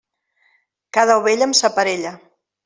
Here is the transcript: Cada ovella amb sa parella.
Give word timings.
Cada 0.99 1.17
ovella 1.21 1.47
amb 1.49 1.59
sa 1.61 1.71
parella. 1.77 2.17